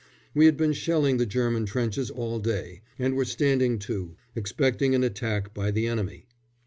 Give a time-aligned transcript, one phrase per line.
[0.33, 5.03] We had been shelling the German trenches all day, and were standing to, expecting an
[5.03, 6.25] attack by the enemy.